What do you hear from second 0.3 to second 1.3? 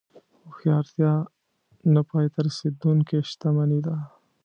هوښیارتیا